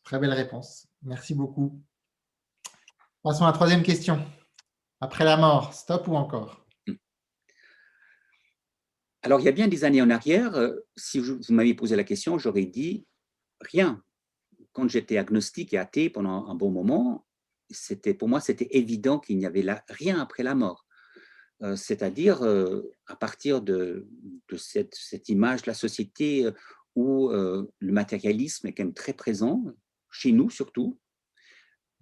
[0.03, 0.87] Très belle réponse.
[1.03, 1.81] Merci beaucoup.
[3.23, 4.25] Passons à la troisième question.
[5.01, 6.65] Après la mort, stop ou encore?
[9.21, 12.05] Alors, il y a bien des années en arrière, euh, si vous m'aviez posé la
[12.05, 13.05] question, j'aurais dit
[13.59, 14.01] rien.
[14.71, 17.25] Quand j'étais agnostique et athée pendant un bon moment,
[17.69, 20.85] c'était pour moi, c'était évident qu'il n'y avait là, rien après la mort.
[21.61, 24.07] Euh, c'est-à-dire, euh, à partir de,
[24.57, 26.47] cette, image de la société
[26.95, 29.63] où le matérialisme est quand même très présent,
[30.11, 30.99] chez nous surtout,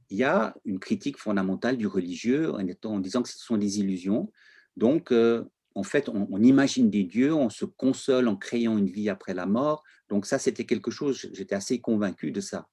[0.10, 2.52] il y a une critique fondamentale du religieux
[2.84, 4.32] en, disant que ce sont des illusions.
[4.76, 5.12] Donc,
[5.78, 9.46] en fait, on, imagine des dieux, on se console en créant une vie après la
[9.46, 9.84] mort.
[10.10, 12.68] Donc ça, c'était quelque chose, j'étais assez convaincu de ça.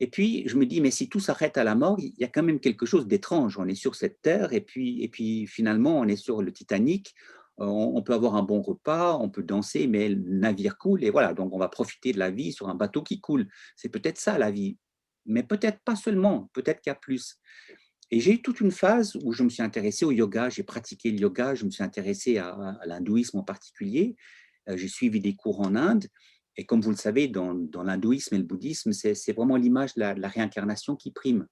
[0.00, 2.28] Et puis, je me dis, mais si tout s'arrête à la mort, il y a
[2.28, 3.58] quand même quelque chose d'étrange.
[3.58, 7.14] On est sur cette terre et puis, et puis finalement, on est sur le Titanic.
[7.58, 11.10] On, on, peut avoir un bon repas, on peut danser, mais le navire coule et
[11.10, 11.34] voilà.
[11.34, 13.46] Donc, on va profiter de la vie sur un bateau qui coule.
[13.76, 14.78] C'est peut-être ça la vie,
[15.26, 16.50] mais peut-être pas seulement.
[16.54, 17.38] Peut-être qu'il y a plus.
[18.10, 21.10] Et j'ai eu toute une phase où je me suis intéressé au yoga, j'ai pratiqué
[21.10, 24.16] le yoga, je me suis intéressé à, à l'hindouisme en particulier.
[24.68, 26.06] Euh, j'ai suivi des cours en Inde.
[26.60, 30.28] Et comme vous le savez, dans, l'hindouisme et le bouddhisme, c'est vraiment l'image de, la
[30.28, 31.46] réincarnation qui prime.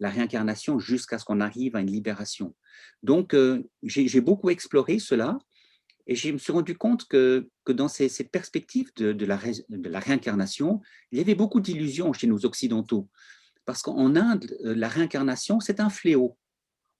[0.00, 2.56] La réincarnation jusqu'à ce qu'on arrive à une libération.
[3.02, 5.36] Donc, euh, j'ai beaucoup exploré cela
[6.06, 9.38] et je me suis rendu compte que, dans ces, perspectives de, la,
[9.68, 10.80] de la réincarnation,
[11.12, 13.10] il y avait beaucoup d'illusions chez nos occidentaux.
[13.66, 16.38] Parce qu'en Inde, euh, la réincarnation, c'est un fléau.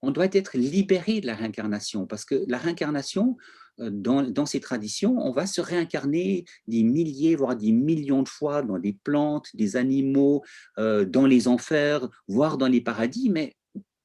[0.03, 3.39] On doit être libéré de la réincarnation, parce que la réincarnation,
[3.79, 8.63] dans, dans, ces traditions, on va se réincarner des milliers, voire des millions de fois
[8.63, 10.43] dans des plantes, des animaux,
[10.79, 13.55] euh, dans les enfers, voire dans les paradis, mais,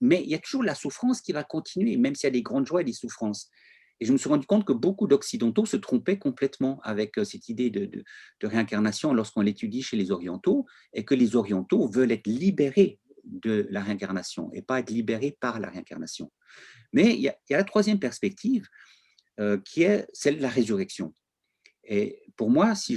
[0.01, 2.65] il y a toujours la souffrance qui va continuer, même s'il y a des grandes
[2.65, 3.49] joies et des souffrances.
[3.99, 7.49] Et je me suis rendu compte que beaucoup d'Occidentaux se trompaient complètement avec euh, cette
[7.49, 8.03] idée de,
[8.41, 13.81] réincarnation lorsqu'on l'étudie chez les Orientaux, et que les Orientaux veulent être libérés de la
[13.81, 16.31] réincarnation et pas être libérés par la réincarnation.
[16.93, 18.67] Mais il y a la troisième perspective
[19.41, 21.15] euh, qui est celle de la résurrection.
[21.83, 22.95] Et pour moi, si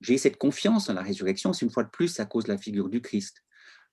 [0.00, 2.58] j'ai cette confiance en la résurrection, c'est une fois de plus à cause de la
[2.58, 3.42] figure du Christ.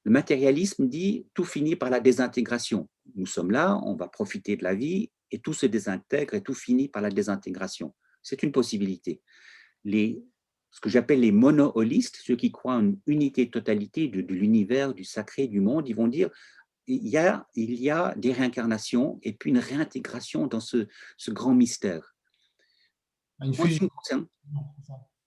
[0.03, 2.87] Le matérialisme dit tout finit par la désintégration.
[3.15, 6.53] Nous sommes là, on va profiter de la vie et tout se désintègre et tout
[6.53, 7.95] finit par la désintégration.
[8.21, 9.23] C'est une possibilité.
[9.83, 10.23] Les,
[10.69, 14.93] ce que j'appelle les monoholistes, ceux qui croient en une unité, totalité de, de l'univers,
[14.93, 16.29] du sacré, du monde, ils vont dire
[16.87, 21.31] il y a, il y a des réincarnations et puis une réintégration dans ce, ce
[21.31, 22.15] grand mystère.
[23.41, 23.89] Une fusion.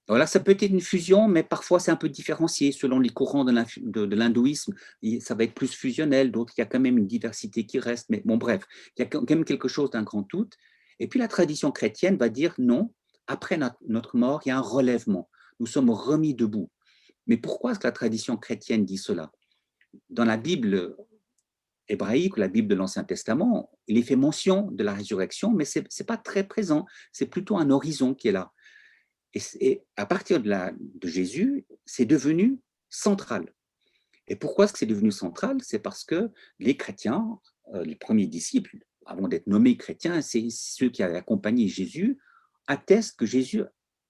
[0.09, 3.11] Alors là, ça peut être une fusion, mais parfois c'est un peu différencié selon les
[3.11, 4.75] courants de l'hindouisme.
[5.21, 8.09] Ça va être plus fusionnel, d'autres, il y a quand même une diversité qui reste.
[8.09, 8.65] Mais bon, bref,
[8.97, 10.49] il y a quand même quelque chose d'un grand tout.
[10.99, 12.95] Et puis la tradition chrétienne va dire non,
[13.27, 15.29] après notre mort, il y a un relèvement.
[15.61, 16.71] Nous sommes remis debout.
[17.27, 19.31] Mais pourquoi est-ce que la tradition chrétienne dit cela?
[20.09, 20.97] Dans la Bible
[21.89, 25.81] hébraïque, la Bible de l'Ancien Testament, il est fait mention de la résurrection, mais ce
[25.81, 26.87] n'est pas très présent.
[27.13, 28.53] C'est plutôt un horizon qui est là.
[29.35, 33.53] Et, à partir de, de Jésus, c'est devenu central.
[34.27, 35.59] Et pourquoi est-ce que c'est devenu central?
[35.63, 37.39] C'est parce que les chrétiens,
[37.75, 42.19] euh, les premiers disciples, avant d'être nommés chrétiens, c'est ceux qui avaient accompagné Jésus,
[42.67, 43.63] attestent que Jésus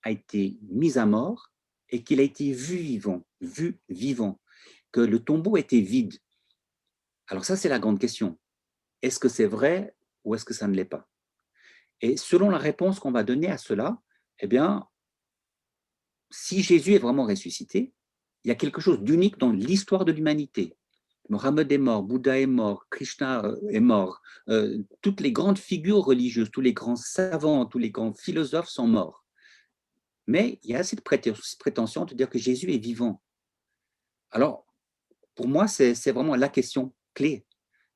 [0.02, 1.52] a été mis à mort
[1.90, 4.40] et qu'il a été vu vivant, vu vivant,
[4.90, 6.14] que le tombeau était vide.
[7.28, 8.38] Alors ça, c'est la grande question.
[9.02, 11.08] Est-ce que c'est vrai ou est-ce que ça ne l'est pas?
[12.00, 14.00] Et selon la réponse qu'on va donner à cela,
[14.40, 14.86] eh bien,
[16.30, 17.92] si Jésus est vraiment ressuscité,
[18.44, 20.76] il y a quelque chose d'unique dans l'histoire de l'humanité.
[21.28, 26.04] Mohammed est mort, Bouddha est mort, Krishna euh, est mort, euh, toutes les grandes figures
[26.04, 29.26] religieuses, tous les grands savants, tous les grands philosophes sont morts.
[30.26, 33.22] Mais il y a cette prétention de dire que Jésus est vivant.
[34.30, 34.66] Alors,
[35.34, 36.94] pour moi, c'est vraiment la question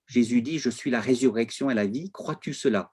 [0.06, 2.92] Jésus dit, je suis la résurrection et la vie, crois-tu cela?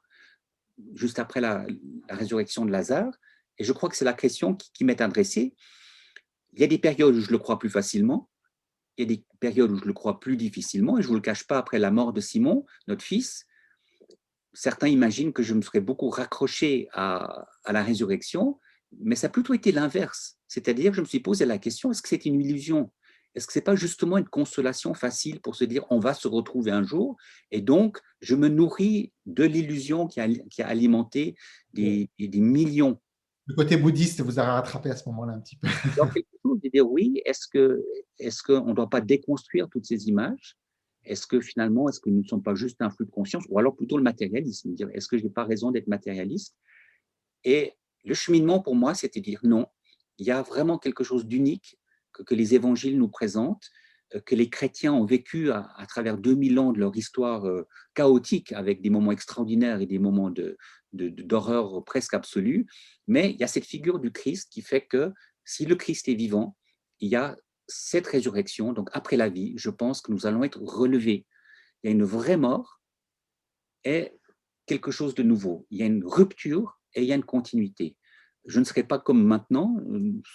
[0.93, 1.65] Juste après la,
[2.09, 3.13] résurrection de Lazare,
[3.57, 5.53] et je crois que c'est la question qui, m'est adressée.
[6.53, 8.29] Il y a des périodes où je le crois plus facilement,
[8.97, 11.15] il y a des période où je le crois plus difficilement, et je ne vous
[11.15, 13.45] le cache pas, après la mort de Simon, notre fils,
[14.53, 18.59] certains imaginent que je me serais beaucoup raccroché à, la résurrection,
[18.99, 20.37] mais ça a plutôt été l'inverse.
[20.47, 22.91] C'est-à-dire, je me suis posé la question, est-ce que c'est une illusion?
[23.35, 26.27] Est-ce que ce n'est pas justement une consolation facile pour se dire, on va se
[26.27, 27.15] retrouver un jour
[27.51, 31.35] Et donc, je me nourris de l'illusion qui a, qui a alimenté
[31.73, 32.99] des, des millions?
[33.45, 35.67] Le côté bouddhiste vous a rattrapé à ce moment-là un petit peu.
[35.97, 37.47] Donc, quelque chose de dire oui, est-ce
[38.43, 40.55] qu'on ne doit pas déconstruire toutes ces images?
[41.03, 43.43] Est-ce que finalement, est-ce que nous ne sommes pas juste un flux de conscience?
[43.49, 46.55] Ou alors plutôt le matérialisme, dire est-ce que je n'ai pas raison d'être matérialiste?
[47.43, 47.73] Et
[48.05, 49.65] le cheminement pour moi, c'était dire non,
[50.17, 51.79] il y a vraiment quelque chose d'unique
[52.25, 53.69] que, les évangiles nous présentent,
[54.15, 58.51] euh, que les chrétiens ont vécu à, travers 2000 ans de leur histoire euh, chaotique,
[58.53, 60.57] avec des moments extraordinaires et des moments de,
[60.93, 62.67] d'horreur presque absolue,
[63.07, 65.13] mais il y a cette figure du Christ qui fait que
[65.45, 66.55] si le Christ est vivant,
[66.99, 67.35] il y a
[67.67, 71.25] cette résurrection, donc après la vie, je pense que nous allons être relevés.
[71.83, 72.81] Il y a une vraie mort
[73.83, 74.11] et
[74.65, 75.65] quelque chose de nouveau.
[75.69, 77.95] Il y a une rupture et il y a une continuité.
[78.45, 79.77] Je ne serai pas comme maintenant,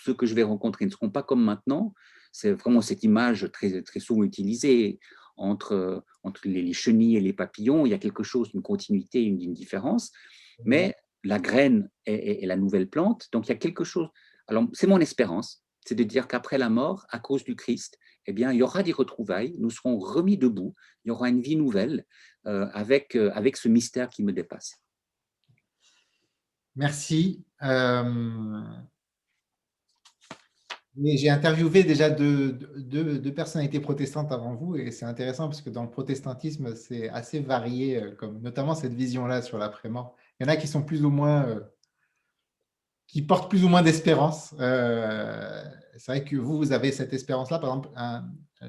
[0.04, 1.94] ceux que je vais rencontrer ne seront pas comme maintenant.
[2.32, 4.98] C'est vraiment cette image très, très souvent utilisée
[5.36, 7.86] entre, entre les chenilles et les papillons.
[7.86, 10.12] Il y a quelque chose, une continuité, une, une différence
[10.64, 13.28] mais la graine est, la nouvelle plante.
[13.32, 14.08] Donc il y a quelque chose.
[14.46, 18.32] Alors c'est mon espérance, c'est de dire qu'après la mort, à cause du Christ, eh
[18.32, 21.56] bien il y aura des retrouvailles, nous serons remis debout, il y aura une vie
[21.56, 22.04] nouvelle
[22.46, 24.76] euh, avec euh, avec ce mystère qui me dépasse.
[26.76, 27.44] Merci.
[27.62, 28.62] Euh,
[30.96, 35.82] j'ai interviewé déjà deux, deux, personnalités protestantes avant vous et c'est intéressant parce que dans
[35.82, 40.14] le protestantisme, c'est assez varié, comme notamment cette vision-là sur l'après-mort.
[40.38, 41.60] Il y en a qui sont plus ou moins, euh,
[43.06, 44.54] qui portent plus ou moins d'espérance.
[44.60, 45.64] Euh,
[45.96, 47.58] c'est vrai que vous, vous avez cette espérance-là.
[47.58, 47.90] Par exemple,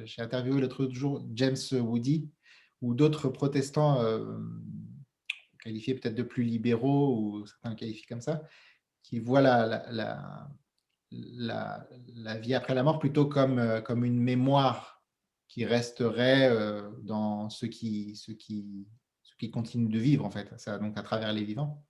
[0.04, 2.30] j'ai interviewé l'autre jour James Woody
[2.82, 4.38] ou d'autres protestants euh,
[5.66, 8.44] qualifiés peut-être de plus libéraux ou certains le qualifient comme ça,
[9.04, 10.48] qui voient la, la,
[11.12, 15.04] la, vie après la mort plutôt comme, comme une mémoire
[15.50, 16.50] qui resterait
[17.04, 18.88] dans ceux qui, ceux qui
[19.38, 21.84] qui continuent de vivre, en fait, ça, donc à travers les vivants.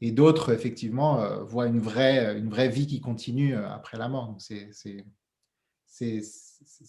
[0.00, 4.08] Et d'autres, effectivement, euh, voient une vraie, une vraie vie qui continue euh, après la
[4.08, 4.36] mort.
[4.38, 5.04] C'est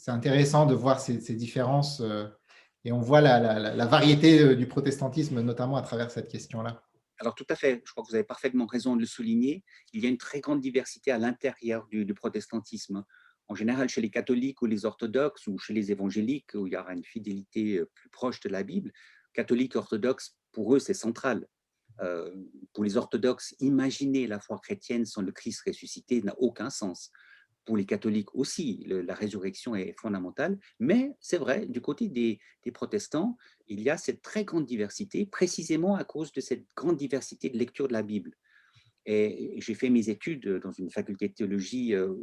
[0.07, 2.27] intéressant de voir ces, différences euh,
[2.83, 6.83] et on voit la, variété du protestantisme, notamment à travers cette question-là.
[7.19, 9.63] Alors tout à fait, je crois que vous avez parfaitement raison de le souligner.
[9.93, 13.05] Il y a une très grande diversité à l'intérieur du, protestantisme.
[13.47, 16.77] En général, chez les catholiques ou les orthodoxes ou chez les évangéliques, où il y
[16.77, 18.91] aura une fidélité plus proche de la Bible,
[19.33, 21.47] catholiques orthodoxes, pour eux, c'est central.
[22.01, 22.33] Euh,
[22.73, 27.11] pour les orthodoxes, imaginer la foi chrétienne sans le Christ ressuscité n'a aucun sens.
[27.65, 30.59] Pour les catholiques aussi, la résurrection est fondamentale.
[30.79, 32.39] Mais c'est vrai, du côté des,
[32.73, 37.49] protestants, il y a cette très grande diversité, précisément à cause de cette grande diversité
[37.49, 38.33] de lecture de la Bible.
[39.05, 42.13] Et j'ai fait mes études dans une faculté de théologie euh,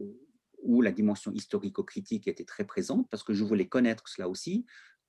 [0.63, 4.67] où la dimension historico-critique était très présente, parce que je voulais connaître cela aussi,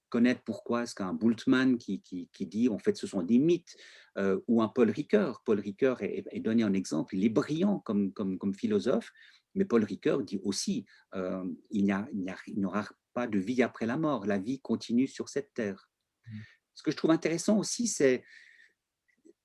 [0.09, 2.01] connaître pourquoi est-ce qu'un Bultmann qui,
[2.39, 3.77] dit en fait ce sont des mythes
[4.17, 5.41] euh, ou un Paul Ricoeur.
[5.45, 9.11] Paul Ricoeur est, donné en exemple, il est brillant comme, comme, comme philosophe,
[9.55, 10.85] mais Paul Ricoeur dit aussi
[11.15, 15.53] euh, il n'y aura pas de vie après la mort, la vie continue sur cette
[15.53, 15.89] terre.
[16.27, 16.37] Mmh.
[16.75, 18.23] Ce que je trouve intéressant aussi, c'est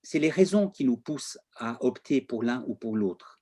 [0.02, 3.40] c'est les raisons qui nous poussent à opter pour l'un ou pour l'autre.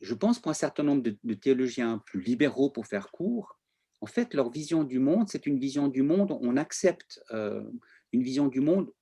[0.00, 3.58] Je pense pour un certain nombre de, de théologiens plus libéraux, pour faire court,
[4.00, 7.64] en fait, leur vision du monde, c'est une vision du monde, on accepte euh,
[8.12, 8.92] une vision du monde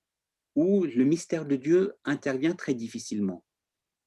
[0.55, 3.43] où le mystère de Dieu intervient très difficilement.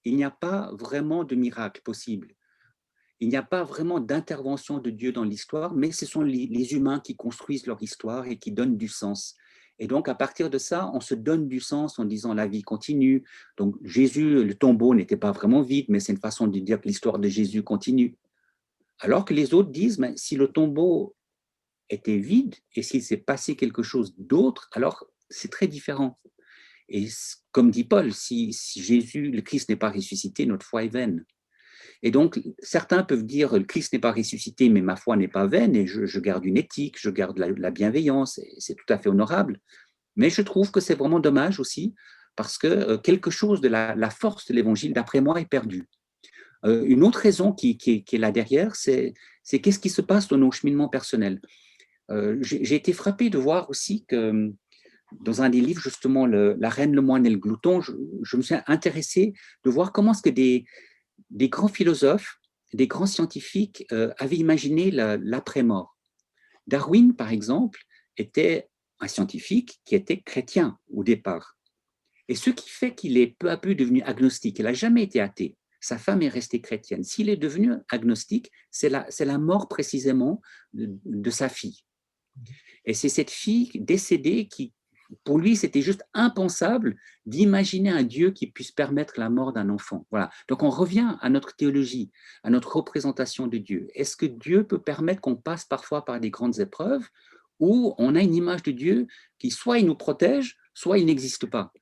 [0.04, 2.34] Il n'y a pas vraiment de miracle possible.
[3.20, 7.00] Il n'y a pas vraiment d'intervention de Dieu dans l'histoire, mais ce sont les, humains
[7.00, 9.36] qui construisent leur histoire et qui donnent du sens.
[9.78, 12.62] Et donc, à partir de ça, on se donne du sens en disant la vie
[12.62, 13.24] continue.
[13.58, 16.88] Donc, Jésus, le tombeau n'était pas vraiment vide, mais c'est une façon de dire que
[16.88, 18.16] l'histoire de Jésus continue.
[19.00, 21.14] Alors que les autres disent, mais si le tombeau
[21.88, 26.18] était vide et s'il s'est passé quelque chose d'autre, alors c'est très différent.
[26.88, 27.08] Et
[27.52, 31.24] comme dit Paul, si, Jésus, le Christ n'est pas ressuscité, notre foi est vaine.
[32.02, 35.46] Et donc, certains peuvent dire, le Christ n'est pas ressuscité, mais ma foi n'est pas
[35.46, 39.08] vaine, et je, garde une éthique, je garde la, bienveillance, et c'est tout à fait
[39.08, 39.60] honorable.
[40.16, 41.94] Mais je trouve que c'est vraiment dommage aussi,
[42.36, 45.88] parce que euh, quelque chose de la force de l'évangile, d'après moi, est perdu.
[46.64, 49.14] Euh, une autre raison qui, est là derrière, c'est
[49.44, 51.40] qu'est-ce qui se passe dans nos cheminements personnels.
[52.10, 54.52] Euh, j'ai été frappé de voir aussi que
[55.20, 58.54] dans un des livres, justement, La reine, le moine et le glouton, je, me suis
[58.66, 59.32] intéressé
[59.64, 60.64] de voir comment est-ce que des,
[61.30, 62.38] grands philosophes,
[62.72, 65.96] des grands scientifiques euh, avaient imaginé l'après-mort.
[66.66, 67.80] Darwin, par exemple,
[68.16, 68.68] était
[69.00, 71.56] un scientifique qui était chrétien au départ.
[72.28, 75.20] Et ce qui fait qu'il est peu à peu devenu agnostique, il n'a jamais été
[75.20, 75.56] athée.
[75.80, 77.02] Sa femme est restée chrétienne.
[77.02, 80.40] S'il est devenu agnostique, c'est la, mort précisément
[80.72, 81.80] de sa fille.
[82.84, 84.72] Et c'est cette fille décédée qui,
[85.24, 86.96] pour lui, c'était juste impensable
[87.26, 90.06] d'imaginer un Dieu qui puisse permettre la mort d'un enfant.
[90.10, 90.30] Voilà.
[90.48, 92.10] Donc on revient à notre théologie,
[92.42, 93.88] à notre représentation de Dieu.
[93.94, 97.08] Est-ce que Dieu peut permettre qu'on passe parfois par des grandes épreuves
[97.58, 99.06] où on a une image de Dieu
[99.38, 101.72] qui soit il nous protège, soit il n'existe pas?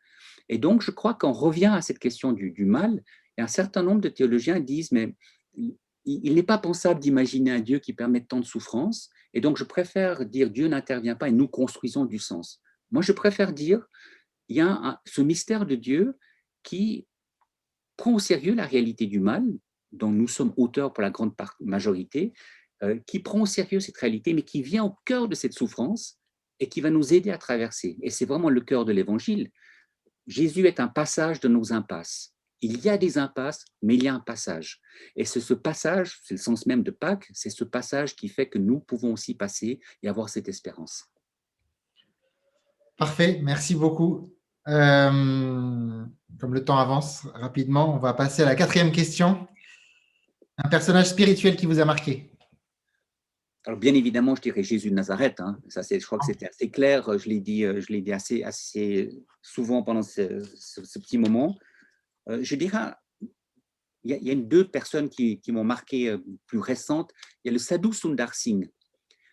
[0.49, 3.03] Et donc je crois qu'on revient à cette question du, mal.
[3.37, 5.15] Et un certain nombre de théologiens disent, mais
[6.05, 9.11] il n'est pas pensable d'imaginer un Dieu qui permet tant de souffrance.
[9.35, 12.63] Et donc je préfère dire Dieu n'intervient pas et nous construisons du sens.
[12.91, 13.87] Moi, je préfère dire,
[14.49, 16.17] il y a ce mystère de Dieu
[16.63, 17.07] qui
[17.97, 19.45] prend au sérieux la réalité du mal,
[19.93, 22.33] dont nous sommes auteurs pour la grande majorité,
[22.83, 26.19] euh, qui prend au sérieux cette réalité, mais qui vient au cœur de cette souffrance
[26.61, 27.99] et qui va nous aider à traverser.
[28.03, 29.51] Et c'est vraiment le cœur de l'évangile.
[30.27, 32.35] Jésus est un passage de nos impasses.
[32.61, 34.81] Il y a des impasses, mais il y a un passage.
[35.15, 38.49] Et c'est ce passage, c'est le sens même de Pâques, c'est ce passage qui fait
[38.49, 41.05] que nous pouvons aussi passer et avoir cette espérance.
[42.99, 44.35] Parfait, merci beaucoup.
[44.67, 46.05] Euh,
[46.41, 49.47] comme le temps avance rapidement, on va passer à la quatrième question.
[50.59, 52.31] Un personnage spirituel qui vous a marqué
[53.67, 55.41] alors, bien évidemment, je dirais Jésus de Nazareth.
[55.41, 55.59] Hein.
[55.69, 57.19] Ça, je crois que c'était assez clair.
[57.19, 59.11] Je l'ai dit, euh, je l'ai dit assez, assez
[59.43, 60.23] souvent pendant ce,
[60.99, 61.55] petit moment.
[62.31, 62.95] Euh, je dirais,
[64.05, 67.13] il y, a, deux personnes qui, qui m'ont marqué plus récentes.
[67.45, 68.71] Il y a le Sadhu Sundar Singh.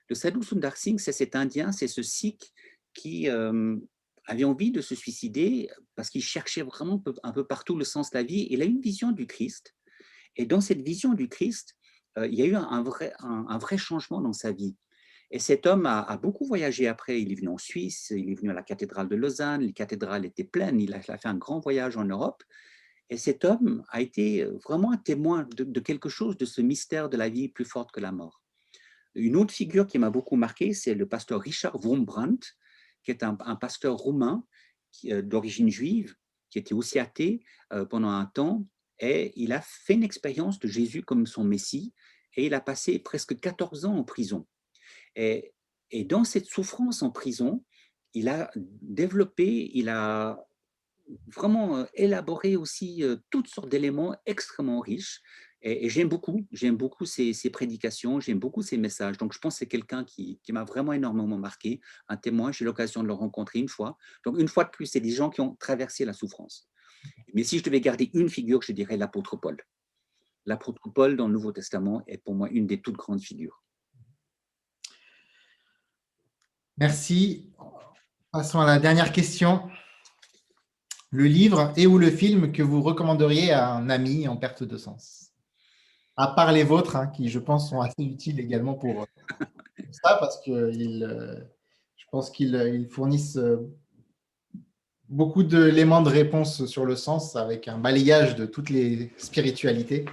[0.09, 2.51] Le Sadhu Sundar Singh, c'est cet Indien, c'est ce Sikh
[2.95, 3.29] qui
[4.27, 8.17] avait envie de se suicider parce qu'il cherchait vraiment un peu partout le sens de
[8.17, 8.47] la vie.
[8.49, 9.75] Il a une vision du Christ.
[10.35, 11.75] Et dans cette vision du Christ,
[12.17, 14.75] il y a eu un vrai, un, vrai changement dans sa vie.
[15.31, 17.21] Et cet homme a, beaucoup voyagé après.
[17.21, 19.61] Il est venu en Suisse, il est venu à la cathédrale de Lausanne.
[19.61, 20.79] Les cathédrales étaient pleines.
[20.79, 22.43] Il a, fait un grand voyage en Europe.
[23.09, 27.09] Et cet homme a été vraiment un témoin de, de, quelque chose, de ce mystère
[27.09, 28.41] de la vie plus forte que la mort.
[29.13, 32.55] Une autre figure qui m'a beaucoup marqué, c'est le pasteur Richard Wurmbrandt,
[33.05, 34.43] qui est un, pasteur roumain
[35.05, 36.15] euh, d'origine juive,
[36.49, 38.65] qui était aussi athée euh, pendant un temps,
[38.99, 41.93] et il a fait une expérience de Jésus comme son Messie,
[42.35, 44.45] et il a passé presque 14 ans en prison.
[45.15, 45.53] Et,
[45.91, 47.63] et dans cette souffrance en prison,
[48.13, 50.45] il a développé, il a
[51.27, 55.21] vraiment euh, élaboré aussi toutes sortes d'éléments extrêmement riches
[55.67, 59.17] et, j'aime beaucoup, j'aime beaucoup ses, prédications, j'aime beaucoup ses messages.
[59.17, 62.51] Donc, je pense que c'est quelqu'un qui, m'a vraiment énormément marqué, un témoin.
[62.51, 63.97] J'ai l'occasion de le rencontrer une fois.
[64.23, 66.69] Donc, une fois de plus, c'est des gens qui ont traversé la souffrance.
[67.33, 69.57] Mais si je devais garder une figure, je dirais l'apôtre Paul.
[70.45, 73.63] L'apôtre Paul dans le Nouveau Testament est pour moi une des toutes grandes figures.
[76.77, 77.51] Merci.
[78.31, 79.67] Passons à la dernière question.
[81.15, 84.77] Le livre et ou le film que vous recommanderiez à un ami en perte de
[84.77, 85.25] sens
[86.17, 89.45] à part les vôtres, hein, qui je pense sont assez utiles également pour, euh,
[89.91, 91.39] ça, parce que euh,
[91.95, 93.39] je pense qu'ils euh, fournissent
[95.09, 100.05] beaucoup d'éléments de réponse sur le sens avec un balayage de toutes les spiritualités.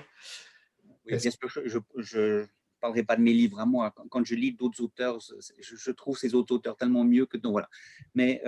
[1.07, 2.47] Bien sûr, je ne
[2.81, 3.95] parlerai pas de mes livres à moi.
[4.11, 5.19] Quand je lis d'autres auteurs,
[5.61, 7.37] je, trouve ces autres auteurs tellement mieux que...
[7.37, 7.69] Donc, voilà.
[8.15, 8.43] Mais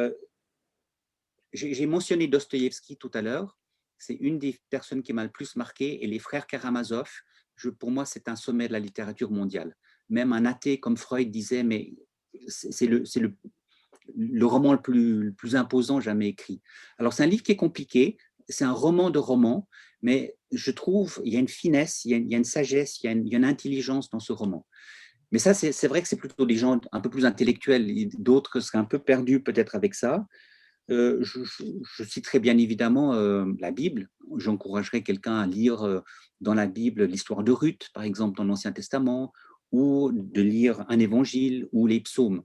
[1.55, 3.59] j'ai mentionné Dostoïevski tout à l'heure.
[3.97, 6.05] C'est une des personnes qui m'a le plus marqué.
[6.05, 7.09] Et les frères Karamazov,
[7.79, 9.77] pour moi, c'est un sommet de la littérature mondiale.
[10.09, 11.95] Même un athée comme Freud disait, mais
[12.49, 14.81] c'est le, roman le
[15.33, 16.61] plus, imposant jamais écrit.
[16.99, 19.69] Alors, c'est un livre qui est compliqué, c'est un roman de roman,
[20.03, 23.09] mais je trouve il y a une finesse, il y a, une sagesse, il y
[23.09, 24.67] a une, intelligence dans ce roman.
[25.33, 28.79] Mais ça, c'est vrai que c'est plutôt des gens un peu plus intellectuels, d'autres seraient
[28.79, 30.27] un peu perdus peut-être avec ça.
[30.91, 34.11] Euh, je, citerai bien évidemment euh, la Bible.
[34.37, 36.01] J'encouragerais quelqu'un à lire euh,
[36.41, 39.33] dans la Bible l'histoire de Ruth, par exemple, dans l'Ancien Testament,
[39.73, 42.43] ou de lire un évangile ou les psaumes.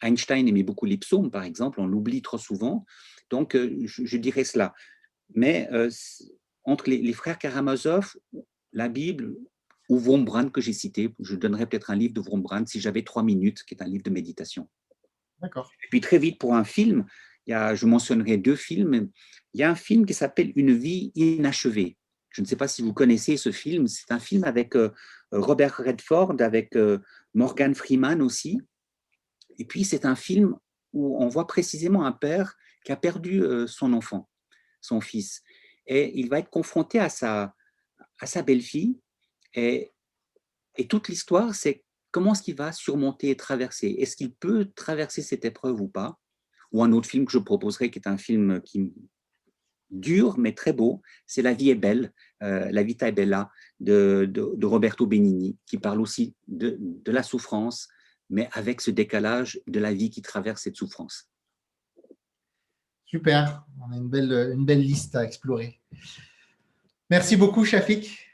[0.00, 2.84] Einstein aimait beaucoup les psaumes, par exemple, on l'oublie trop souvent.
[3.30, 4.74] Donc, je, dirais cela.
[5.34, 5.68] Mais
[6.64, 8.16] entre les, frères Karamazov,
[8.72, 9.36] la Bible
[9.88, 13.22] ou Wurmbrand que j'ai cité, je donnerais peut-être un livre de Wurmbrand si j'avais trois
[13.22, 14.68] minutes, qui est un livre de méditation.
[15.40, 15.70] D'accord.
[15.84, 17.04] Et puis très vite pour un film,
[17.46, 19.10] je mentionnerai deux films.
[19.54, 21.96] Il y a un film qui s'appelle Une vie inachevée.
[22.30, 23.86] Je ne sais pas si vous connaissez ce film.
[23.86, 24.90] C'est un film avec euh,
[25.32, 26.98] Robert Redford, avec euh,
[27.34, 28.60] Morgan Freeman aussi.
[29.58, 30.56] Et puis, c'est un film
[30.94, 34.28] où on voit précisément un père qui a perdu euh, son enfant,
[34.80, 35.42] son fils.
[35.86, 37.54] Et il va être confronté à sa,
[38.18, 38.98] à sa belle-fille.
[39.54, 39.92] Et,
[40.76, 45.20] et toute l'histoire, c'est comment est-ce qu'il va surmonter et traverser Est-ce qu'il peut traverser
[45.20, 46.18] cette épreuve ou pas?
[46.72, 48.92] Ou un autre film que je proposerai, qui est un film qui
[49.92, 52.12] dur mais très beau, c'est La vie est belle,
[52.42, 54.30] euh, La vita è bella de,
[54.62, 57.88] Roberto Benigni, qui parle aussi de, de, la souffrance,
[58.30, 61.28] mais avec ce décalage de la vie qui traverse cette souffrance.
[63.04, 65.78] Super, on a une belle, une belle liste à explorer.
[67.10, 68.26] Merci beaucoup, Shafik.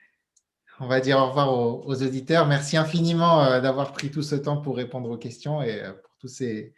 [0.79, 2.47] On va dire au revoir aux, auditeurs.
[2.47, 6.17] Merci infiniment euh, d'avoir pris tout ce temps pour répondre aux questions et euh, pour
[6.21, 6.73] tous ces,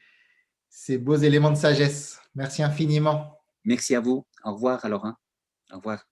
[0.70, 2.20] ces beaux éléments de sagesse.
[2.34, 3.36] Merci infiniment.
[3.64, 4.24] Merci à vous.
[4.44, 4.82] Au revoir.
[4.84, 5.16] Hein.
[5.72, 6.06] Au revoir.